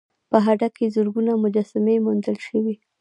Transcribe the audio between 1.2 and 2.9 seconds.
مجسمې موندل شوي